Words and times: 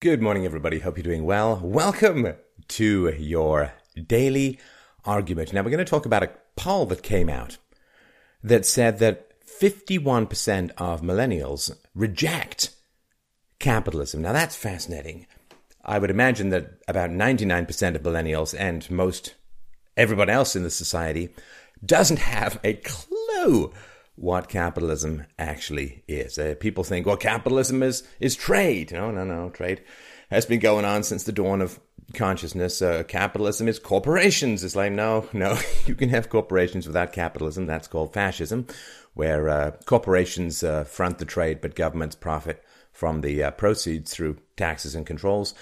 Good 0.00 0.22
morning, 0.22 0.44
everybody. 0.44 0.78
Hope 0.78 0.96
you're 0.96 1.02
doing 1.02 1.24
well. 1.24 1.58
Welcome 1.60 2.34
to 2.68 3.08
your 3.18 3.72
daily 4.06 4.60
argument. 5.04 5.52
Now, 5.52 5.62
we're 5.62 5.70
going 5.70 5.84
to 5.84 5.84
talk 5.84 6.06
about 6.06 6.22
a 6.22 6.30
poll 6.54 6.86
that 6.86 7.02
came 7.02 7.28
out 7.28 7.58
that 8.40 8.64
said 8.64 9.00
that 9.00 9.32
51% 9.44 10.70
of 10.78 11.02
millennials 11.02 11.76
reject 11.96 12.76
capitalism. 13.58 14.22
Now, 14.22 14.32
that's 14.32 14.54
fascinating. 14.54 15.26
I 15.84 15.98
would 15.98 16.10
imagine 16.10 16.50
that 16.50 16.74
about 16.86 17.10
99% 17.10 17.96
of 17.96 18.02
millennials 18.02 18.54
and 18.56 18.88
most 18.88 19.34
everybody 19.96 20.30
else 20.30 20.54
in 20.54 20.62
the 20.62 20.70
society 20.70 21.30
doesn't 21.84 22.20
have 22.20 22.60
a 22.62 22.74
clue 22.74 23.72
what 24.18 24.48
capitalism 24.48 25.24
actually 25.38 26.02
is. 26.08 26.38
Uh, 26.38 26.54
people 26.58 26.82
think, 26.82 27.06
well, 27.06 27.16
capitalism 27.16 27.82
is, 27.82 28.02
is 28.18 28.34
trade. 28.34 28.92
No, 28.92 29.10
no, 29.10 29.24
no. 29.24 29.50
Trade 29.50 29.82
has 30.30 30.44
been 30.44 30.58
going 30.60 30.84
on 30.84 31.04
since 31.04 31.22
the 31.22 31.32
dawn 31.32 31.60
of 31.60 31.78
consciousness. 32.14 32.82
Uh, 32.82 33.04
capitalism 33.04 33.68
is 33.68 33.78
corporations. 33.78 34.64
It's 34.64 34.76
like, 34.76 34.92
no, 34.92 35.28
no, 35.32 35.58
you 35.86 35.94
can 35.94 36.08
have 36.08 36.30
corporations 36.30 36.86
without 36.86 37.12
capitalism. 37.12 37.66
That's 37.66 37.88
called 37.88 38.12
fascism, 38.12 38.66
where 39.14 39.48
uh, 39.48 39.70
corporations 39.86 40.64
uh, 40.64 40.84
front 40.84 41.18
the 41.18 41.24
trade, 41.24 41.60
but 41.60 41.76
governments 41.76 42.16
profit 42.16 42.62
from 42.92 43.20
the 43.20 43.44
uh, 43.44 43.50
proceeds 43.52 44.12
through 44.12 44.38
taxes 44.56 44.96
and 44.96 45.06
controls. 45.06 45.54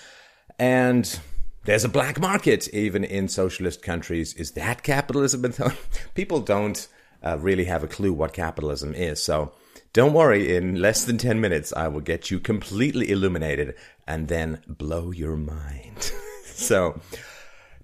And 0.59 1.20
there's 1.64 1.84
a 1.84 1.90
black 1.90 2.18
market 2.18 2.68
even 2.73 3.04
in 3.04 3.28
socialist 3.28 3.82
countries. 3.82 4.32
Is 4.34 4.52
that 4.52 4.82
capitalism? 4.82 5.52
People 6.14 6.40
don't 6.40 6.88
uh, 7.22 7.38
really 7.38 7.64
have 7.64 7.82
a 7.82 7.88
clue 7.88 8.12
what 8.12 8.32
capitalism 8.32 8.94
is. 8.94 9.22
So 9.22 9.52
don't 9.92 10.12
worry, 10.12 10.54
in 10.54 10.76
less 10.76 11.04
than 11.04 11.18
10 11.18 11.40
minutes, 11.40 11.72
I 11.74 11.88
will 11.88 12.00
get 12.00 12.30
you 12.30 12.38
completely 12.38 13.10
illuminated 13.10 13.74
and 14.06 14.28
then 14.28 14.60
blow 14.66 15.10
your 15.10 15.36
mind. 15.36 16.12
so, 16.44 17.00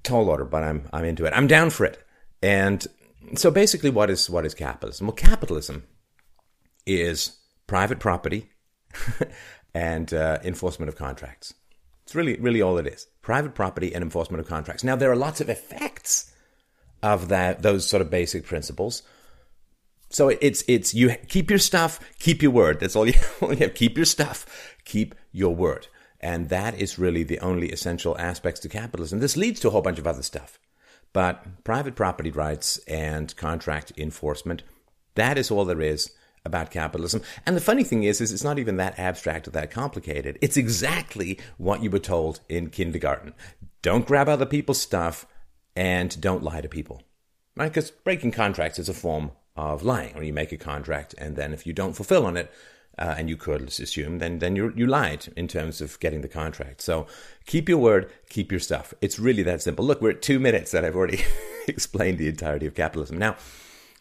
tall 0.03 0.29
order, 0.29 0.45
but 0.45 0.63
I'm, 0.63 0.89
I'm 0.93 1.05
into 1.05 1.25
it. 1.25 1.33
I'm 1.35 1.47
down 1.47 1.71
for 1.71 1.87
it. 1.87 1.99
And 2.43 2.87
so 3.35 3.51
basically, 3.51 3.91
what 3.91 4.11
is, 4.11 4.29
what 4.29 4.45
is 4.45 4.55
capitalism? 4.55 5.07
Well, 5.07 5.17
capitalism 5.17 5.85
is 6.87 7.39
private 7.67 7.99
property 7.99 8.51
and 9.75 10.13
uh, 10.13 10.39
enforcement 10.45 10.89
of 10.91 10.97
contracts. 10.97 11.55
It's 12.03 12.15
really, 12.15 12.39
really 12.39 12.61
all 12.61 12.77
it 12.79 12.87
is. 12.87 13.07
Private 13.23 13.55
property 13.55 13.95
and 13.95 14.03
enforcement 14.03 14.41
of 14.41 14.47
contracts. 14.47 14.85
Now, 14.85 14.97
there 14.97 15.11
are 15.11 15.17
lots 15.17 15.41
of 15.41 15.49
effects 15.49 16.33
of 17.03 17.29
that, 17.29 17.63
those 17.63 17.89
sort 17.89 18.03
of 18.03 18.11
basic 18.11 18.45
principles. 18.45 19.03
So 20.13 20.29
it's 20.29 20.63
it's 20.69 20.95
you 20.95 21.17
keep 21.29 21.49
your 21.49 21.59
stuff, 21.59 21.99
keep 22.19 22.43
your 22.43 22.53
word. 22.53 22.81
That's 22.81 22.95
all 22.95 23.07
you, 23.07 23.19
all 23.41 23.53
you 23.53 23.61
have. 23.61 23.75
Keep 23.75 23.97
your 23.97 24.05
stuff, 24.05 24.77
keep 24.85 25.15
your 25.33 25.55
word, 25.55 25.89
and 26.21 26.51
that 26.51 26.79
is 26.79 26.99
really 26.99 27.23
the 27.23 27.41
only 27.41 27.71
essential 27.71 28.17
aspects 28.19 28.61
to 28.61 28.69
capitalism. 28.69 29.21
This 29.21 29.37
leads 29.37 29.59
to 29.61 29.69
a 29.69 29.71
whole 29.71 29.83
bunch 29.83 29.99
of 29.99 30.07
other 30.07 30.23
stuff, 30.23 30.59
but 31.13 31.65
private 31.65 31.95
property 31.95 32.31
rights 32.31 32.79
and 32.87 33.35
contract 33.37 33.93
enforcement. 33.97 34.63
That 35.15 35.39
is 35.39 35.51
all 35.51 35.65
there 35.65 35.81
is 35.81 36.11
about 36.45 36.71
capitalism. 36.71 37.23
And 37.47 37.57
the 37.57 37.61
funny 37.61 37.85
thing 37.85 38.03
is, 38.03 38.21
is 38.21 38.33
it's 38.33 38.45
not 38.45 38.59
even 38.59 38.77
that 38.77 38.99
abstract 38.99 39.47
or 39.47 39.53
that 39.53 39.71
complicated. 39.71 40.39
It's 40.41 40.57
exactly 40.57 41.39
what 41.57 41.83
you 41.83 41.91
were 41.91 41.99
told 41.99 42.41
in 42.49 42.71
kindergarten. 42.71 43.35
Don't 43.81 44.07
grab 44.07 44.29
other 44.29 44.47
people's 44.47 44.81
stuff 44.81 45.27
and 45.77 46.21
don't 46.21 46.43
lie 46.43 46.61
to 46.61 46.69
people. 46.69 47.03
Right? 47.57 47.69
Because 47.69 47.91
breaking 47.91 48.33
contracts 48.33 48.79
is 48.79 48.89
a 48.89 48.95
form 48.95 49.31
of 49.57 49.83
lying, 49.83 50.15
or 50.17 50.23
you 50.23 50.33
make 50.33 50.53
a 50.53 50.57
contract, 50.57 51.15
and 51.19 51.37
then 51.37 51.53
if 51.53 51.67
you 51.67 51.73
don't 51.73 51.95
fulfill 51.95 52.27
on 52.27 52.37
it, 52.37 52.53
uh, 52.99 53.15
and 53.17 53.29
you 53.29 53.37
could 53.37 53.63
assume, 53.63 54.19
then 54.19 54.39
then 54.39 54.55
you 54.55 54.73
you 54.77 54.87
lied 54.87 55.33
in 55.37 55.49
terms 55.49 55.81
of 55.81 55.99
getting 56.01 56.21
the 56.21 56.29
contract. 56.29 56.83
So 56.83 57.07
keep 57.47 57.69
your 57.69 57.79
word, 57.79 58.11
keep 58.29 58.51
your 58.51 58.61
stuff. 58.61 58.93
It's 59.01 59.19
really 59.19 59.43
that 59.45 59.63
simple. 59.63 59.85
Look, 59.85 60.03
we're 60.03 60.11
at 60.11 60.23
two 60.23 60.39
minutes 60.39 60.73
that 60.73 60.85
I've 60.85 60.97
already 60.97 61.25
explained 61.67 62.19
the 62.19 62.29
entirety 62.29 62.67
of 62.67 62.75
capitalism. 62.75 63.17
Now, 63.19 63.37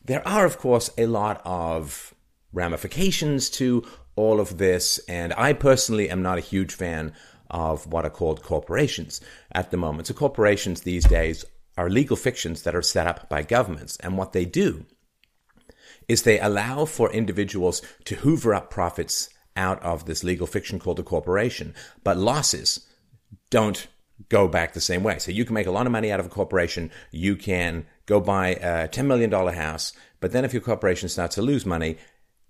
there 0.03 0.27
are 0.27 0.45
of 0.45 0.57
course 0.57 0.89
a 0.97 1.05
lot 1.05 1.41
of 1.45 2.13
ramifications 2.51 3.49
to 3.51 3.83
all 4.17 4.41
of 4.41 4.57
this, 4.57 4.99
and 5.07 5.33
I 5.37 5.53
personally 5.53 6.09
am 6.09 6.21
not 6.21 6.37
a 6.37 6.41
huge 6.41 6.73
fan 6.73 7.13
of 7.49 7.87
what 7.87 8.05
are 8.05 8.09
called 8.09 8.43
corporations 8.43 9.21
at 9.53 9.71
the 9.71 9.77
moment. 9.77 10.07
So 10.07 10.13
corporations 10.13 10.81
these 10.81 11.05
days 11.05 11.45
are 11.77 11.89
legal 11.89 12.17
fictions 12.17 12.63
that 12.63 12.75
are 12.75 12.81
set 12.81 13.07
up 13.07 13.29
by 13.29 13.43
governments, 13.43 13.95
and 14.01 14.17
what 14.17 14.33
they 14.33 14.43
do 14.43 14.85
is 16.11 16.23
they 16.23 16.39
allow 16.39 16.85
for 16.85 17.11
individuals 17.11 17.81
to 18.05 18.15
hoover 18.15 18.53
up 18.53 18.69
profits 18.69 19.29
out 19.55 19.81
of 19.81 20.05
this 20.05 20.23
legal 20.23 20.47
fiction 20.47 20.77
called 20.77 20.99
a 20.99 21.03
corporation, 21.03 21.73
but 22.03 22.17
losses 22.17 22.87
don't 23.49 23.87
go 24.29 24.47
back 24.47 24.73
the 24.73 24.81
same 24.81 25.03
way. 25.03 25.17
So 25.19 25.31
you 25.31 25.45
can 25.45 25.53
make 25.53 25.67
a 25.67 25.71
lot 25.71 25.85
of 25.85 25.91
money 25.91 26.11
out 26.11 26.19
of 26.19 26.25
a 26.25 26.29
corporation. 26.29 26.91
You 27.11 27.35
can 27.35 27.85
go 28.05 28.19
buy 28.19 28.49
a 28.49 28.87
$10 28.87 29.05
million 29.05 29.31
house, 29.31 29.93
but 30.19 30.31
then 30.31 30.45
if 30.45 30.53
your 30.53 30.61
corporation 30.61 31.09
starts 31.09 31.35
to 31.35 31.41
lose 31.41 31.65
money, 31.65 31.97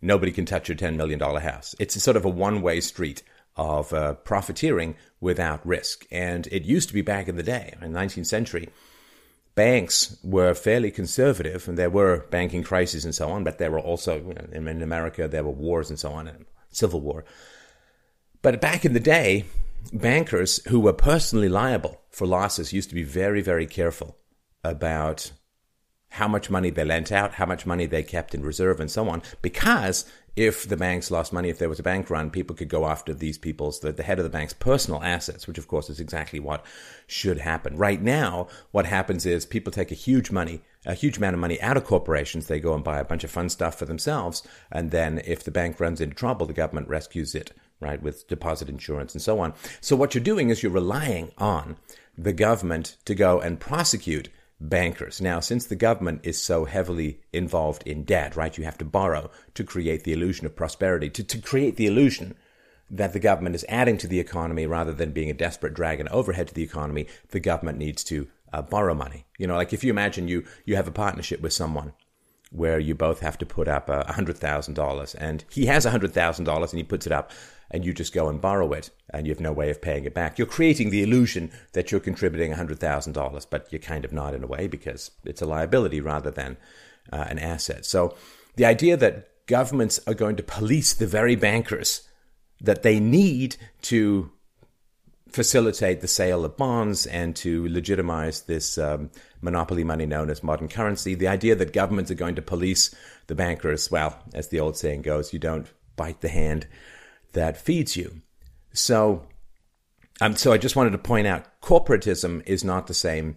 nobody 0.01 0.31
can 0.31 0.45
touch 0.45 0.67
your 0.67 0.77
$10 0.77 0.95
million 0.95 1.19
house. 1.19 1.75
It's 1.79 2.01
sort 2.01 2.17
of 2.17 2.25
a 2.25 2.29
one 2.29 2.61
way 2.61 2.81
street 2.81 3.23
of 3.55 3.93
uh, 3.93 4.13
profiteering 4.13 4.95
without 5.19 5.65
risk. 5.65 6.05
And 6.11 6.47
it 6.47 6.63
used 6.63 6.87
to 6.89 6.93
be 6.93 7.01
back 7.01 7.27
in 7.27 7.35
the 7.35 7.43
day, 7.43 7.73
in 7.81 7.93
the 7.93 7.99
19th 7.99 8.25
century, 8.25 8.69
banks 9.55 10.17
were 10.23 10.53
fairly 10.53 10.91
conservative, 10.91 11.67
and 11.67 11.77
there 11.77 11.89
were 11.89 12.25
banking 12.29 12.63
crises 12.63 13.05
and 13.05 13.13
so 13.13 13.29
on, 13.29 13.43
but 13.43 13.57
there 13.57 13.71
were 13.71 13.79
also, 13.79 14.17
you 14.17 14.33
know, 14.33 14.47
in 14.51 14.81
America, 14.81 15.27
there 15.27 15.43
were 15.43 15.51
wars 15.51 15.89
and 15.89 15.99
so 15.99 16.11
on, 16.11 16.27
and 16.27 16.45
civil 16.69 17.01
war. 17.01 17.25
But 18.41 18.61
back 18.61 18.85
in 18.85 18.93
the 18.93 18.99
day, 18.99 19.45
bankers 19.93 20.63
who 20.67 20.79
were 20.79 20.93
personally 20.93 21.49
liable 21.49 22.01
for 22.09 22.25
losses 22.25 22.73
used 22.73 22.89
to 22.89 22.95
be 22.95 23.03
very, 23.03 23.41
very 23.41 23.67
careful 23.67 24.17
about 24.63 25.31
how 26.09 26.27
much 26.27 26.49
money 26.49 26.69
they 26.69 26.83
lent 26.83 27.11
out, 27.11 27.33
how 27.33 27.45
much 27.45 27.65
money 27.65 27.85
they 27.85 28.03
kept 28.03 28.35
in 28.35 28.43
reserve, 28.43 28.79
and 28.79 28.91
so 28.91 29.07
on, 29.09 29.21
because 29.41 30.05
if 30.35 30.67
the 30.67 30.77
banks 30.77 31.11
lost 31.11 31.33
money, 31.33 31.49
if 31.49 31.59
there 31.59 31.69
was 31.69 31.79
a 31.79 31.83
bank 31.83 32.09
run, 32.09 32.29
people 32.29 32.55
could 32.55 32.69
go 32.69 32.87
after 32.87 33.13
these 33.13 33.37
people's, 33.37 33.79
the, 33.79 33.91
the 33.91 34.03
head 34.03 34.17
of 34.17 34.23
the 34.23 34.29
bank's 34.29 34.53
personal 34.53 35.03
assets, 35.03 35.45
which 35.45 35.57
of 35.57 35.67
course 35.67 35.89
is 35.89 35.99
exactly 35.99 36.39
what 36.39 36.65
should 37.05 37.39
happen. 37.39 37.75
Right 37.75 38.01
now, 38.01 38.47
what 38.71 38.85
happens 38.85 39.25
is 39.25 39.45
people 39.45 39.71
take 39.71 39.91
a 39.91 39.95
huge 39.95 40.31
money, 40.31 40.61
a 40.85 40.93
huge 40.93 41.17
amount 41.17 41.33
of 41.33 41.41
money 41.41 41.61
out 41.61 41.75
of 41.75 41.83
corporations. 41.83 42.47
They 42.47 42.59
go 42.59 42.73
and 42.73 42.83
buy 42.83 42.99
a 42.99 43.05
bunch 43.05 43.23
of 43.23 43.31
fun 43.31 43.49
stuff 43.49 43.77
for 43.77 43.85
themselves. 43.85 44.43
And 44.71 44.91
then 44.91 45.21
if 45.25 45.43
the 45.43 45.51
bank 45.51 45.79
runs 45.79 45.99
into 45.99 46.15
trouble, 46.15 46.45
the 46.45 46.53
government 46.53 46.87
rescues 46.87 47.35
it, 47.35 47.51
right, 47.81 48.01
with 48.01 48.27
deposit 48.27 48.69
insurance 48.69 49.13
and 49.13 49.21
so 49.21 49.39
on. 49.39 49.53
So 49.81 49.95
what 49.97 50.15
you're 50.15 50.23
doing 50.23 50.49
is 50.49 50.63
you're 50.63 50.71
relying 50.71 51.31
on 51.37 51.75
the 52.17 52.33
government 52.33 52.97
to 53.05 53.15
go 53.15 53.41
and 53.41 53.59
prosecute 53.59 54.29
bankers. 54.61 55.19
Now, 55.19 55.39
since 55.39 55.65
the 55.65 55.75
government 55.75 56.21
is 56.23 56.41
so 56.41 56.65
heavily 56.65 57.19
involved 57.33 57.83
in 57.85 58.03
debt, 58.03 58.35
right, 58.35 58.57
you 58.57 58.63
have 58.63 58.77
to 58.77 58.85
borrow 58.85 59.31
to 59.55 59.63
create 59.63 60.03
the 60.03 60.13
illusion 60.13 60.45
of 60.45 60.55
prosperity, 60.55 61.09
to, 61.09 61.23
to 61.23 61.39
create 61.39 61.75
the 61.75 61.87
illusion 61.87 62.35
that 62.89 63.13
the 63.13 63.19
government 63.19 63.55
is 63.55 63.65
adding 63.67 63.97
to 63.97 64.07
the 64.07 64.19
economy 64.19 64.65
rather 64.67 64.93
than 64.93 65.11
being 65.11 65.29
a 65.29 65.33
desperate 65.33 65.73
drag 65.73 65.99
and 65.99 66.09
overhead 66.09 66.47
to 66.49 66.53
the 66.53 66.63
economy, 66.63 67.07
the 67.29 67.39
government 67.39 67.77
needs 67.77 68.03
to 68.03 68.27
uh, 68.53 68.61
borrow 68.61 68.93
money. 68.93 69.25
You 69.37 69.47
know, 69.47 69.55
like 69.55 69.73
if 69.73 69.83
you 69.83 69.89
imagine 69.89 70.27
you, 70.27 70.43
you 70.65 70.75
have 70.75 70.87
a 70.87 70.91
partnership 70.91 71.41
with 71.41 71.53
someone 71.53 71.93
where 72.51 72.79
you 72.79 72.93
both 72.93 73.21
have 73.21 73.37
to 73.37 73.45
put 73.45 73.69
up 73.69 73.89
a 73.89 74.03
$100,000 74.09 75.15
and 75.17 75.45
he 75.49 75.65
has 75.67 75.85
a 75.85 75.91
$100,000 75.91 76.61
and 76.61 76.77
he 76.77 76.83
puts 76.83 77.05
it 77.05 77.13
up 77.13 77.31
and 77.71 77.85
you 77.85 77.93
just 77.93 78.13
go 78.13 78.27
and 78.27 78.41
borrow 78.41 78.71
it 78.73 78.91
and 79.09 79.25
you 79.25 79.33
have 79.33 79.39
no 79.39 79.53
way 79.53 79.69
of 79.71 79.81
paying 79.81 80.03
it 80.03 80.13
back. 80.13 80.37
You're 80.37 80.45
creating 80.45 80.89
the 80.89 81.01
illusion 81.01 81.51
that 81.73 81.91
you're 81.91 82.01
contributing 82.01 82.53
$100,000, 82.53 83.45
but 83.49 83.67
you're 83.71 83.79
kind 83.79 84.05
of 84.05 84.11
not 84.11 84.35
in 84.35 84.43
a 84.43 84.47
way 84.47 84.67
because 84.67 85.11
it's 85.23 85.41
a 85.41 85.45
liability 85.45 86.01
rather 86.01 86.29
than 86.29 86.57
uh, 87.11 87.25
an 87.29 87.39
asset. 87.39 87.85
So 87.85 88.15
the 88.57 88.65
idea 88.65 88.97
that 88.97 89.47
governments 89.47 89.99
are 90.05 90.13
going 90.13 90.35
to 90.35 90.43
police 90.43 90.93
the 90.93 91.07
very 91.07 91.35
bankers 91.35 92.07
that 92.59 92.83
they 92.83 92.99
need 92.99 93.55
to 93.83 94.31
facilitate 95.29 96.01
the 96.01 96.07
sale 96.07 96.43
of 96.43 96.57
bonds 96.57 97.05
and 97.07 97.35
to 97.37 97.67
legitimize 97.69 98.41
this 98.41 98.77
um, 98.77 99.09
monopoly 99.41 99.83
money 99.83 100.05
known 100.05 100.29
as 100.29 100.43
modern 100.43 100.67
currency. 100.67 101.15
The 101.15 101.29
idea 101.29 101.55
that 101.55 101.71
governments 101.71 102.11
are 102.11 102.15
going 102.15 102.35
to 102.35 102.41
police 102.41 102.93
the 103.27 103.35
bankers, 103.35 103.89
well, 103.89 104.21
as 104.33 104.49
the 104.49 104.59
old 104.59 104.75
saying 104.75 105.03
goes, 105.03 105.31
you 105.31 105.39
don't 105.39 105.67
bite 105.95 106.19
the 106.19 106.29
hand 106.29 106.67
that 107.33 107.57
feeds 107.57 107.95
you. 107.95 108.21
So, 108.73 109.27
um, 110.19 110.35
so 110.35 110.51
I 110.51 110.57
just 110.57 110.75
wanted 110.75 110.91
to 110.91 110.97
point 110.97 111.27
out 111.27 111.45
corporatism 111.61 112.43
is 112.45 112.63
not 112.63 112.87
the 112.87 112.93
same 112.93 113.35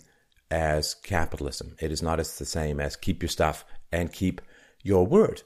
as 0.51 0.95
capitalism. 0.95 1.77
It 1.81 1.91
is 1.91 2.03
not 2.03 2.21
as 2.21 2.39
the 2.39 2.45
same 2.45 2.81
as 2.81 2.97
keep 2.97 3.23
your 3.23 3.29
stuff 3.29 3.65
and 3.91 4.13
keep 4.13 4.41
your 4.83 5.07
word. 5.07 5.43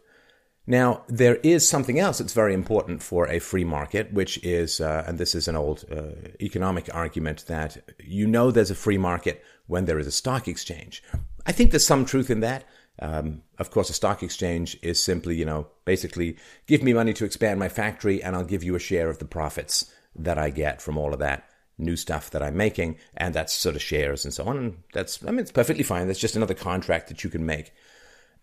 Now, 0.66 1.02
there 1.08 1.36
is 1.36 1.66
something 1.66 1.98
else 1.98 2.18
that's 2.18 2.34
very 2.34 2.52
important 2.52 3.02
for 3.02 3.26
a 3.26 3.38
free 3.38 3.64
market, 3.64 4.12
which 4.12 4.36
is, 4.44 4.82
uh, 4.82 5.02
and 5.06 5.16
this 5.16 5.34
is 5.34 5.48
an 5.48 5.56
old 5.56 5.86
uh, 5.90 6.28
economic 6.42 6.94
argument, 6.94 7.46
that 7.46 7.78
you 7.98 8.26
know 8.26 8.50
there's 8.50 8.70
a 8.70 8.74
free 8.74 8.98
market 8.98 9.42
when 9.66 9.86
there 9.86 9.98
is 9.98 10.06
a 10.06 10.12
stock 10.12 10.46
exchange. 10.46 11.02
I 11.46 11.52
think 11.52 11.70
there's 11.70 11.86
some 11.86 12.04
truth 12.04 12.28
in 12.28 12.40
that. 12.40 12.64
Um, 13.00 13.42
of 13.58 13.70
course, 13.70 13.90
a 13.90 13.94
stock 13.94 14.22
exchange 14.22 14.76
is 14.82 15.02
simply, 15.02 15.36
you 15.36 15.44
know, 15.44 15.68
basically 15.84 16.36
give 16.66 16.82
me 16.82 16.92
money 16.92 17.12
to 17.14 17.24
expand 17.24 17.60
my 17.60 17.68
factory 17.68 18.22
and 18.22 18.34
I'll 18.34 18.44
give 18.44 18.64
you 18.64 18.74
a 18.74 18.80
share 18.80 19.08
of 19.08 19.18
the 19.18 19.24
profits 19.24 19.92
that 20.16 20.38
I 20.38 20.50
get 20.50 20.82
from 20.82 20.98
all 20.98 21.12
of 21.12 21.20
that 21.20 21.48
new 21.78 21.96
stuff 21.96 22.30
that 22.30 22.42
I'm 22.42 22.56
making, 22.56 22.96
and 23.16 23.32
that's 23.32 23.52
sort 23.52 23.76
of 23.76 23.82
shares 23.82 24.24
and 24.24 24.34
so 24.34 24.44
on. 24.44 24.58
And 24.58 24.82
that's, 24.92 25.22
I 25.24 25.30
mean, 25.30 25.40
it's 25.40 25.52
perfectly 25.52 25.84
fine. 25.84 26.08
That's 26.08 26.18
just 26.18 26.36
another 26.36 26.54
contract 26.54 27.08
that 27.08 27.22
you 27.22 27.30
can 27.30 27.46
make 27.46 27.72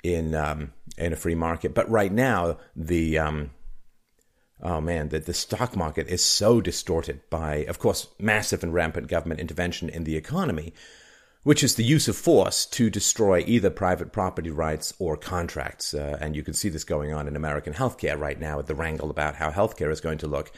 in 0.04 0.34
um, 0.36 0.72
in 0.98 1.12
a 1.14 1.18
free 1.18 1.36
market. 1.36 1.74
But 1.74 1.90
right 1.90 2.12
now, 2.12 2.58
the 2.76 3.18
um, 3.18 3.52
oh 4.62 4.80
man, 4.80 5.10
the, 5.10 5.20
the 5.20 5.34
stock 5.34 5.76
market 5.76 6.08
is 6.08 6.24
so 6.24 6.62
distorted 6.62 7.22
by, 7.30 7.66
of 7.66 7.80
course, 7.80 8.08
massive 8.20 8.64
and 8.64 8.74
rampant 8.74 9.08
government 9.08 9.40
intervention 9.40 9.90
in 9.90 10.06
the 10.06 10.16
economy, 10.16 10.74
which 11.46 11.64
is 11.64 11.76
the 11.76 11.84
use 11.84 12.08
of 12.08 12.18
force 12.18 12.66
to 12.66 12.90
destroy 12.90 13.44
either 13.46 13.70
private 13.70 14.12
property 14.12 14.50
rights 14.50 14.96
or 14.98 15.16
contracts. 15.16 15.94
Uh, 15.94 16.18
and 16.20 16.36
you 16.36 16.42
can 16.42 16.56
see 16.56 16.70
this 16.70 16.84
going 16.84 17.14
on 17.14 17.28
in 17.28 17.36
American 17.36 17.72
healthcare 17.72 18.20
right 18.20 18.40
now 18.40 18.58
with 18.58 18.66
the 18.66 18.74
wrangle 18.74 19.12
about 19.12 19.36
how 19.36 19.52
healthcare 19.52 19.92
is 19.92 20.02
going 20.02 20.18
to 20.18 20.26
look. 20.26 20.52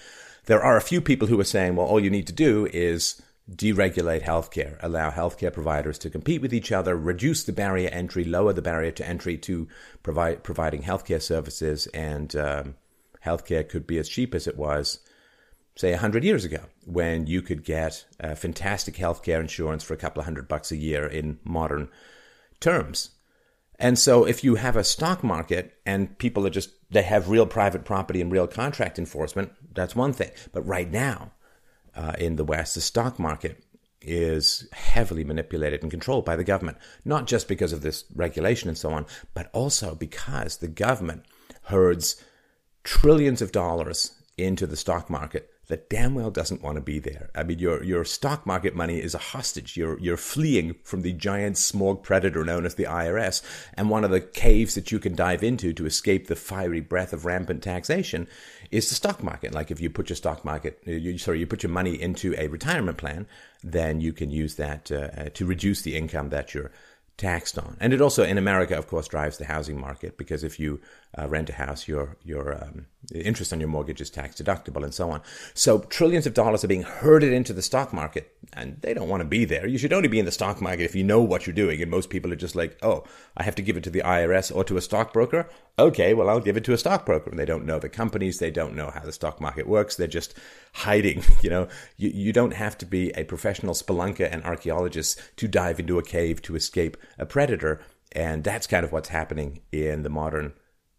There 0.45 0.63
are 0.63 0.77
a 0.77 0.81
few 0.81 1.01
people 1.01 1.27
who 1.27 1.37
are 1.41 1.43
saying, 1.43 1.75
well, 1.75 1.85
all 1.85 1.99
you 1.99 2.09
need 2.09 2.25
to 2.27 2.33
do 2.33 2.69
is 2.71 3.21
deregulate 3.51 4.23
healthcare, 4.23 4.77
allow 4.79 5.11
healthcare 5.11 5.51
providers 5.51 5.97
to 5.99 6.09
compete 6.09 6.41
with 6.41 6.53
each 6.53 6.71
other, 6.71 6.95
reduce 6.95 7.43
the 7.43 7.51
barrier 7.51 7.89
entry, 7.89 8.23
lower 8.23 8.53
the 8.53 8.61
barrier 8.61 8.91
to 8.91 9.05
entry 9.05 9.37
to 9.39 9.67
provide 10.03 10.41
providing 10.41 10.83
healthcare 10.83 11.21
services, 11.21 11.87
and 11.87 12.33
um, 12.37 12.75
healthcare 13.25 13.67
could 13.67 13.85
be 13.85 13.97
as 13.97 14.07
cheap 14.07 14.33
as 14.33 14.47
it 14.47 14.55
was, 14.55 14.99
say, 15.77 15.91
100 15.91 16.23
years 16.23 16.43
ago, 16.43 16.61
when 16.85 17.27
you 17.27 17.41
could 17.41 17.63
get 17.63 18.05
uh, 18.19 18.35
fantastic 18.35 18.95
healthcare 18.95 19.39
insurance 19.39 19.83
for 19.83 19.93
a 19.93 19.97
couple 19.97 20.19
of 20.19 20.25
hundred 20.25 20.47
bucks 20.47 20.71
a 20.71 20.75
year 20.75 21.05
in 21.05 21.39
modern 21.43 21.89
terms. 22.59 23.11
And 23.79 23.97
so 23.99 24.25
if 24.25 24.43
you 24.43 24.55
have 24.55 24.75
a 24.75 24.83
stock 24.83 25.23
market 25.23 25.75
and 25.85 26.17
people 26.17 26.47
are 26.47 26.51
just, 26.51 26.71
they 26.89 27.03
have 27.03 27.29
real 27.29 27.45
private 27.45 27.85
property 27.85 28.21
and 28.21 28.31
real 28.31 28.47
contract 28.47 28.97
enforcement, 28.97 29.51
that's 29.73 29.95
one 29.95 30.13
thing. 30.13 30.31
But 30.51 30.65
right 30.65 30.91
now, 30.91 31.31
uh, 31.95 32.13
in 32.17 32.37
the 32.37 32.43
West, 32.43 32.75
the 32.75 32.81
stock 32.81 33.19
market 33.19 33.63
is 34.01 34.67
heavily 34.71 35.23
manipulated 35.23 35.81
and 35.81 35.91
controlled 35.91 36.25
by 36.25 36.35
the 36.35 36.43
government, 36.43 36.77
not 37.05 37.27
just 37.27 37.47
because 37.47 37.73
of 37.73 37.81
this 37.81 38.05
regulation 38.15 38.69
and 38.69 38.77
so 38.77 38.91
on, 38.91 39.05
but 39.33 39.49
also 39.53 39.93
because 39.93 40.57
the 40.57 40.67
government 40.67 41.23
herds 41.63 42.15
trillions 42.83 43.41
of 43.41 43.51
dollars 43.51 44.16
into 44.37 44.67
the 44.67 44.77
stock 44.77 45.09
market 45.09 45.51
that 45.67 45.89
damn 45.89 46.15
well 46.15 46.31
doesn't 46.31 46.61
want 46.61 46.75
to 46.75 46.81
be 46.81 46.99
there. 46.99 47.29
I 47.35 47.43
mean, 47.43 47.59
your 47.59 47.83
your 47.83 48.05
stock 48.05 48.45
market 48.45 48.75
money 48.75 48.99
is 48.99 49.13
a 49.13 49.19
hostage. 49.19 49.75
You're 49.75 49.99
you're 49.99 50.17
fleeing 50.17 50.75
from 50.83 51.01
the 51.01 51.11
giant 51.13 51.57
Smaug 51.57 52.03
predator 52.03 52.43
known 52.43 52.65
as 52.65 52.75
the 52.75 52.85
IRS, 52.85 53.41
and 53.73 53.89
one 53.89 54.03
of 54.03 54.11
the 54.11 54.21
caves 54.21 54.75
that 54.75 54.91
you 54.91 54.99
can 54.99 55.15
dive 55.15 55.43
into 55.43 55.73
to 55.73 55.85
escape 55.85 56.27
the 56.27 56.35
fiery 56.35 56.79
breath 56.79 57.11
of 57.11 57.25
rampant 57.25 57.63
taxation 57.63 58.27
is 58.71 58.87
the 58.89 58.95
stock 58.95 59.21
market. 59.21 59.53
Like 59.53 59.71
if 59.71 59.81
you 59.81 59.89
put 59.89 60.09
your 60.09 60.15
stock 60.15 60.45
market, 60.45 60.81
uh, 60.87 60.91
you, 60.91 61.17
sorry, 61.17 61.39
you 61.39 61.47
put 61.47 61.63
your 61.63 61.71
money 61.71 62.01
into 62.01 62.33
a 62.37 62.47
retirement 62.47 62.97
plan, 62.97 63.27
then 63.63 63.99
you 63.99 64.13
can 64.13 64.29
use 64.29 64.55
that 64.55 64.91
uh, 64.91 65.09
uh 65.17 65.29
to 65.33 65.45
reduce 65.45 65.81
the 65.81 65.95
income 65.97 66.29
that 66.29 66.53
you're 66.53 66.71
taxed 67.17 67.57
on. 67.57 67.75
And 67.79 67.93
it 67.93 68.01
also, 68.01 68.23
in 68.23 68.37
America, 68.37 68.77
of 68.77 68.87
course, 68.87 69.07
drives 69.07 69.37
the 69.37 69.45
housing 69.45 69.79
market 69.79 70.17
because 70.17 70.43
if 70.43 70.59
you 70.59 70.79
uh, 71.17 71.27
rent 71.27 71.49
a 71.49 71.53
house, 71.53 71.87
your 71.87 72.17
your 72.23 72.53
um, 72.63 72.85
interest 73.13 73.53
on 73.53 73.59
your 73.59 73.69
mortgage 73.69 74.01
is 74.01 74.09
tax 74.09 74.35
deductible 74.35 74.83
and 74.83 74.93
so 74.93 75.09
on. 75.09 75.21
So 75.53 75.79
trillions 75.79 76.27
of 76.27 76.33
dollars 76.33 76.63
are 76.63 76.67
being 76.67 76.83
herded 76.83 77.33
into 77.33 77.53
the 77.53 77.61
stock 77.61 77.93
market, 77.93 78.35
and 78.53 78.81
they 78.81 78.93
don't 78.93 79.09
want 79.09 79.21
to 79.21 79.27
be 79.27 79.45
there. 79.45 79.67
You 79.67 79.77
should 79.77 79.93
only 79.93 80.09
be 80.09 80.19
in 80.19 80.25
the 80.25 80.31
stock 80.31 80.61
market 80.61 80.83
if 80.83 80.95
you 80.95 81.03
know 81.03 81.21
what 81.21 81.47
you're 81.47 81.55
doing. 81.55 81.81
And 81.81 81.89
most 81.89 82.09
people 82.09 82.31
are 82.31 82.37
just 82.37 82.55
like, 82.55 82.77
oh, 82.81 83.03
I 83.35 83.43
have 83.43 83.55
to 83.55 83.61
give 83.61 83.77
it 83.77 83.83
to 83.85 83.89
the 83.89 84.01
IRS 84.01 84.53
or 84.53 84.63
to 84.65 84.77
a 84.77 84.81
stockbroker. 84.81 85.49
Okay, 85.79 86.13
well, 86.13 86.29
I'll 86.29 86.39
give 86.39 86.57
it 86.57 86.63
to 86.65 86.73
a 86.73 86.77
stockbroker. 86.77 87.29
And 87.29 87.39
they 87.39 87.45
don't 87.45 87.65
know 87.65 87.79
the 87.79 87.89
companies, 87.89 88.39
they 88.39 88.51
don't 88.51 88.75
know 88.75 88.91
how 88.93 89.01
the 89.01 89.11
stock 89.11 89.39
market 89.39 89.67
works. 89.67 89.95
They're 89.95 90.07
just 90.07 90.33
hiding. 90.73 91.23
You 91.41 91.51
know, 91.51 91.67
you, 91.97 92.09
you 92.09 92.33
don't 92.33 92.53
have 92.53 92.77
to 92.79 92.85
be 92.85 93.11
a 93.11 93.23
professional 93.23 93.75
spelunker 93.75 94.27
and 94.29 94.43
archaeologist 94.43 95.21
to 95.37 95.47
dive 95.47 95.79
into 95.79 95.99
a 95.99 96.03
cave 96.03 96.41
to 96.41 96.55
escape 96.55 96.97
a 97.19 97.25
predator. 97.25 97.79
And 98.11 98.43
that's 98.43 98.67
kind 98.67 98.83
of 98.83 98.91
what's 98.91 99.09
happening 99.09 99.61
in 99.71 100.01
the 100.01 100.09
modern 100.09 100.53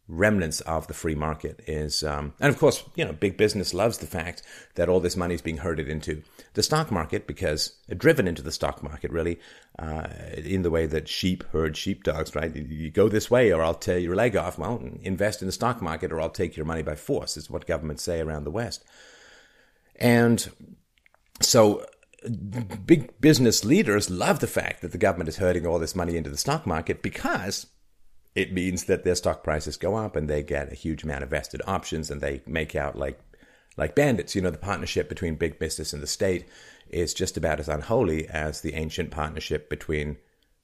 remnants 0.09 0.63
of 0.63 0.87
the 0.87 0.95
free 0.95 1.15
market 1.15 1.61
is 1.67 2.03
um, 2.03 2.33
and 2.41 2.49
of 2.49 2.59
course 2.59 2.83
you 2.97 3.05
know 3.05 3.13
big 3.13 3.37
business 3.37 3.75
loves 3.75 3.99
the 3.99 4.07
fact 4.07 4.43
that 4.75 4.89
all 4.89 5.01
this 5.01 5.17
money 5.17 5.35
is 5.35 5.43
being 5.43 5.59
herded 5.59 5.87
into 5.87 6.23
the 6.55 6.63
stock 6.63 6.91
market 6.91 7.27
because 7.27 7.77
uh, 7.93 7.95
driven 7.95 8.27
into 8.27 8.41
the 8.41 8.51
stock 8.51 8.83
market 8.83 9.11
really 9.11 9.39
uh, 9.79 10.09
in 10.37 10.63
the 10.63 10.71
way 10.71 10.87
that 10.87 11.09
sheep 11.09 11.45
herd 11.53 11.77
sheepdogs 11.77 12.35
right? 12.35 12.57
You 12.57 12.91
go 12.91 13.09
this 13.09 13.31
way 13.31 13.53
or 13.53 13.63
i'll 13.63 13.75
tear 13.75 13.99
your 13.99 14.17
leg 14.17 14.35
off. 14.35 14.59
Well 14.59 14.83
invest 15.03 15.43
in 15.43 15.47
the 15.47 15.53
stock 15.53 15.83
market 15.83 16.11
or 16.11 16.21
i'll 16.21 16.31
take 16.31 16.57
your 16.57 16.67
money 16.67 16.83
by 16.83 16.95
force 16.95 17.37
is 17.37 17.51
what 17.51 17.67
governments 17.67 18.03
say 18.03 18.21
around 18.21 18.45
the 18.45 18.51
west. 18.51 18.83
And 19.97 20.51
so 21.41 21.85
big 22.87 23.21
business 23.21 23.65
leaders 23.65 24.09
love 24.09 24.41
the 24.41 24.47
fact 24.47 24.81
that 24.81 24.93
the 24.93 24.99
government 24.99 25.29
is 25.29 25.37
herding 25.37 25.67
all 25.67 25.79
this 25.79 25.95
money 25.95 26.17
into 26.17 26.31
the 26.31 26.37
stock 26.37 26.67
market 26.67 27.03
because 27.03 27.67
it 28.39 28.53
means 28.53 28.85
that 28.85 29.03
their 29.03 29.17
stock 29.17 29.43
prices 29.43 29.77
go 29.77 29.97
up 29.97 30.15
and 30.15 30.31
they 30.31 30.45
get 30.45 30.71
a 30.71 30.77
huge 30.77 31.03
amount 31.03 31.25
of 31.25 31.31
vested 31.31 31.61
options 31.67 32.09
and 32.09 32.21
they 32.21 32.41
make 32.47 32.77
out 32.77 32.97
like 32.97 33.19
like 33.77 33.97
bandits. 33.97 34.37
You 34.37 34.43
know, 34.43 34.51
the 34.51 34.59
partnership 34.59 35.09
between 35.09 35.35
big 35.35 35.59
business 35.59 35.93
and 35.93 36.01
the 36.01 36.07
state 36.07 36.47
is 36.89 37.15
just 37.15 37.37
about 37.37 37.59
as 37.59 37.69
unholy 37.69 38.29
as 38.29 38.61
the 38.61 38.75
ancient 38.75 39.11
partnership 39.11 39.69
between 39.69 40.19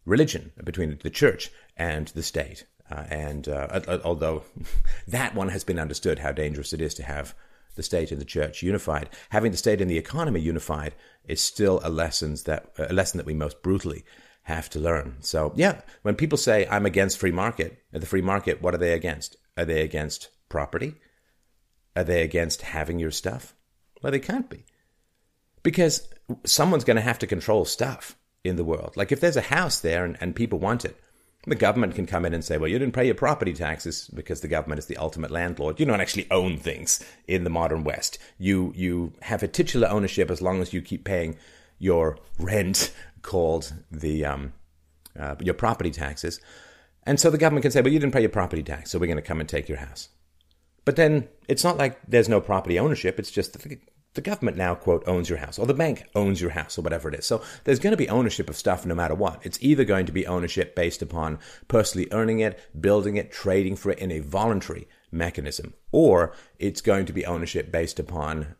religion, 0.06 0.52
between 0.62 1.00
the 1.02 1.10
church 1.10 1.50
and 1.76 2.06
the 2.08 2.22
state. 2.22 2.64
Uh, 2.88 3.06
and 3.10 3.48
uh, 3.48 3.80
although 4.04 4.44
that 5.08 5.34
one 5.34 5.48
has 5.48 5.64
been 5.64 5.80
understood 5.80 6.20
how 6.20 6.30
dangerous 6.30 6.72
it 6.72 6.80
is 6.80 6.94
to 6.94 7.02
have 7.02 7.34
the 7.74 7.82
state 7.82 8.12
and 8.12 8.20
the 8.20 8.24
church 8.24 8.62
unified, 8.62 9.10
having 9.30 9.50
the 9.50 9.58
state 9.58 9.80
and 9.80 9.90
the 9.90 9.98
economy 9.98 10.40
unified 10.40 10.94
is 11.26 11.40
still 11.40 11.80
a 11.82 11.90
lesson 11.90 12.36
that 12.44 12.70
a 12.78 12.92
lesson 12.92 13.18
that 13.18 13.26
we 13.26 13.34
most 13.34 13.62
brutally 13.64 14.04
have 14.44 14.70
to 14.70 14.78
learn. 14.78 15.16
So 15.20 15.52
yeah, 15.56 15.80
when 16.02 16.14
people 16.14 16.38
say 16.38 16.66
I'm 16.70 16.86
against 16.86 17.18
free 17.18 17.32
market, 17.32 17.82
the 17.92 18.06
free 18.06 18.22
market, 18.22 18.62
what 18.62 18.74
are 18.74 18.78
they 18.78 18.92
against? 18.92 19.36
Are 19.56 19.64
they 19.64 19.82
against 19.82 20.28
property? 20.48 20.94
Are 21.96 22.04
they 22.04 22.22
against 22.22 22.62
having 22.62 22.98
your 22.98 23.10
stuff? 23.10 23.54
Well, 24.02 24.12
they 24.12 24.18
can't 24.18 24.50
be. 24.50 24.64
Because 25.62 26.08
someone's 26.44 26.84
going 26.84 26.96
to 26.96 27.02
have 27.02 27.18
to 27.20 27.26
control 27.26 27.64
stuff 27.64 28.16
in 28.42 28.56
the 28.56 28.64
world. 28.64 28.96
Like 28.96 29.12
if 29.12 29.20
there's 29.20 29.36
a 29.36 29.42
house 29.42 29.80
there 29.80 30.04
and, 30.04 30.16
and 30.20 30.36
people 30.36 30.58
want 30.58 30.84
it, 30.84 31.00
the 31.46 31.54
government 31.54 31.94
can 31.94 32.06
come 32.06 32.24
in 32.24 32.34
and 32.34 32.44
say, 32.44 32.58
well, 32.58 32.70
you 32.70 32.78
didn't 32.78 32.94
pay 32.94 33.06
your 33.06 33.14
property 33.14 33.52
taxes 33.52 34.10
because 34.14 34.40
the 34.40 34.48
government 34.48 34.78
is 34.78 34.86
the 34.86 34.96
ultimate 34.96 35.30
landlord. 35.30 35.78
You 35.78 35.86
don't 35.86 36.00
actually 36.00 36.30
own 36.30 36.58
things 36.58 37.04
in 37.26 37.44
the 37.44 37.50
modern 37.50 37.84
West. 37.84 38.18
You, 38.38 38.72
you 38.76 39.12
have 39.22 39.42
a 39.42 39.48
titular 39.48 39.88
ownership 39.88 40.30
as 40.30 40.42
long 40.42 40.60
as 40.60 40.72
you 40.72 40.82
keep 40.82 41.04
paying 41.04 41.36
your 41.78 42.18
rent 42.38 42.92
called 43.24 43.72
the 43.90 44.24
um, 44.24 44.52
uh, 45.18 45.34
your 45.40 45.54
property 45.54 45.90
taxes. 45.90 46.40
And 47.06 47.18
so 47.18 47.30
the 47.30 47.38
government 47.38 47.62
can 47.62 47.72
say, 47.72 47.80
well, 47.80 47.92
you 47.92 47.98
didn't 47.98 48.14
pay 48.14 48.20
your 48.20 48.30
property 48.30 48.62
tax, 48.62 48.90
so 48.90 48.98
we're 48.98 49.06
going 49.06 49.16
to 49.16 49.22
come 49.22 49.40
and 49.40 49.48
take 49.48 49.68
your 49.68 49.78
house. 49.78 50.08
But 50.84 50.96
then 50.96 51.28
it's 51.48 51.64
not 51.64 51.76
like 51.76 51.98
there's 52.06 52.28
no 52.28 52.40
property 52.40 52.78
ownership. 52.78 53.18
It's 53.18 53.30
just 53.30 53.58
the, 53.58 53.78
the 54.14 54.20
government 54.20 54.56
now, 54.56 54.74
quote, 54.74 55.06
owns 55.06 55.28
your 55.28 55.38
house, 55.38 55.58
or 55.58 55.66
the 55.66 55.74
bank 55.74 56.04
owns 56.14 56.40
your 56.40 56.50
house, 56.50 56.78
or 56.78 56.82
whatever 56.82 57.08
it 57.08 57.18
is. 57.18 57.26
So 57.26 57.42
there's 57.64 57.78
going 57.78 57.92
to 57.92 57.96
be 57.96 58.08
ownership 58.08 58.48
of 58.48 58.56
stuff 58.56 58.86
no 58.86 58.94
matter 58.94 59.14
what. 59.14 59.44
It's 59.44 59.58
either 59.60 59.84
going 59.84 60.06
to 60.06 60.12
be 60.12 60.26
ownership 60.26 60.74
based 60.74 61.02
upon 61.02 61.38
personally 61.68 62.08
earning 62.10 62.40
it, 62.40 62.58
building 62.80 63.16
it, 63.16 63.32
trading 63.32 63.76
for 63.76 63.90
it 63.90 63.98
in 63.98 64.10
a 64.10 64.20
voluntary 64.20 64.88
mechanism, 65.10 65.74
or 65.92 66.32
it's 66.58 66.80
going 66.80 67.06
to 67.06 67.12
be 67.12 67.26
ownership 67.26 67.70
based 67.70 67.98
upon 67.98 68.54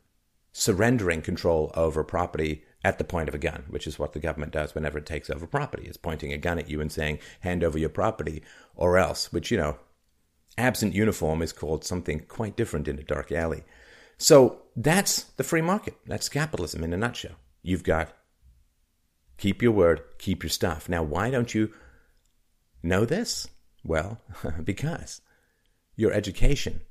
surrendering 0.53 1.21
control 1.21 1.73
over 1.75 2.05
property 2.05 2.65
at 2.85 2.99
the 2.99 3.05
point 3.05 3.29
of 3.29 3.35
a 3.35 3.39
gun, 3.39 3.65
which 3.69 3.87
is 3.87 3.99
what 3.99 4.13
the 4.13 4.21
government 4.21 4.53
does 4.53 4.75
whenever 4.75 4.99
it 4.99 5.07
takes 5.07 5.31
over 5.31 5.47
property. 5.47 5.87
It's 5.87 5.97
pointing 5.97 6.33
a 6.33 6.39
gun 6.39 6.59
at 6.59 6.69
you 6.69 6.83
and 6.83 6.93
saying, 6.93 7.19
hand 7.41 7.65
over 7.65 7.79
your 7.79 7.89
property 7.89 8.43
or 8.77 8.99
else, 8.99 9.33
which, 9.33 9.51
you 9.51 9.57
know, 9.57 9.79
absent 10.59 10.95
uniform 10.95 11.41
is 11.41 11.53
called 11.53 11.85
something 11.85 12.21
quite 12.29 12.57
different 12.57 12.87
in 12.87 12.99
a 12.99 13.03
dark 13.03 13.33
alley. 13.33 13.65
So 14.19 14.63
that's 14.77 15.25
the 15.37 15.43
free 15.43 15.63
market. 15.63 15.97
That's 16.07 16.29
capitalism 16.29 16.85
in 16.85 16.93
a 16.93 16.99
nutshell. 16.99 17.37
You've 17.63 17.85
got 17.85 18.15
keep 19.39 19.63
your 19.63 19.73
word, 19.73 20.03
keep 20.19 20.43
your 20.43 20.51
stuff. 20.51 20.89
Now, 20.89 21.03
why 21.03 21.31
don't 21.31 21.55
you 21.55 21.73
know 22.83 23.05
this? 23.07 23.49
Well, 23.83 24.21
because 24.65 25.23
your 25.97 26.13
education 26.13 26.83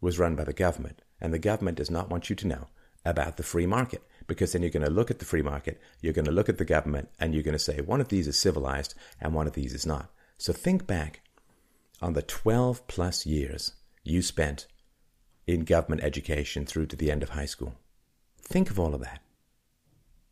was 0.00 0.18
run 0.18 0.34
by 0.34 0.44
the 0.44 0.52
government, 0.52 1.02
and 1.20 1.32
the 1.32 1.38
government 1.38 1.78
does 1.78 1.90
not 1.90 2.10
want 2.10 2.28
you 2.28 2.36
to 2.36 2.46
know 2.46 2.68
about 3.04 3.36
the 3.36 3.42
free 3.42 3.66
market 3.66 4.02
because 4.28 4.52
then 4.52 4.62
you're 4.62 4.70
going 4.70 4.84
to 4.84 4.90
look 4.90 5.10
at 5.10 5.18
the 5.18 5.24
free 5.24 5.42
market, 5.42 5.80
you're 6.00 6.12
going 6.12 6.24
to 6.26 6.30
look 6.30 6.48
at 6.48 6.58
the 6.58 6.64
government, 6.64 7.08
and 7.18 7.34
you're 7.34 7.42
going 7.42 7.52
to 7.54 7.58
say 7.58 7.80
one 7.80 8.00
of 8.00 8.08
these 8.08 8.28
is 8.28 8.38
civilized 8.38 8.94
and 9.20 9.34
one 9.34 9.48
of 9.48 9.54
these 9.54 9.74
is 9.74 9.84
not. 9.84 10.10
So 10.36 10.52
think 10.52 10.86
back 10.86 11.22
on 12.00 12.12
the 12.12 12.22
12 12.22 12.86
plus 12.86 13.26
years 13.26 13.72
you 14.04 14.22
spent 14.22 14.68
in 15.48 15.64
government 15.64 16.04
education 16.04 16.64
through 16.64 16.86
to 16.86 16.96
the 16.96 17.10
end 17.10 17.24
of 17.24 17.30
high 17.30 17.46
school. 17.46 17.74
Think 18.40 18.70
of 18.70 18.78
all 18.78 18.94
of 18.94 19.00
that 19.00 19.20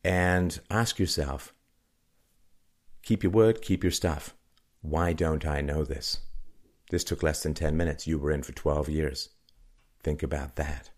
and 0.04 0.60
ask 0.70 1.00
yourself 1.00 1.52
keep 3.02 3.22
your 3.22 3.32
word, 3.32 3.62
keep 3.62 3.82
your 3.82 3.90
stuff. 3.90 4.34
Why 4.80 5.12
don't 5.12 5.44
I 5.44 5.60
know 5.60 5.84
this? 5.84 6.20
This 6.90 7.02
took 7.02 7.22
less 7.22 7.42
than 7.42 7.54
10 7.54 7.76
minutes. 7.76 8.06
You 8.06 8.18
were 8.18 8.30
in 8.30 8.42
for 8.42 8.52
12 8.52 8.88
years. 8.88 9.30
Think 10.02 10.22
about 10.22 10.56
that. 10.56 10.90